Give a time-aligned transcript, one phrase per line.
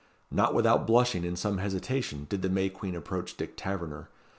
[0.31, 4.09] Not without blushing and some hesitation did the May Queen approach Dick Taverner.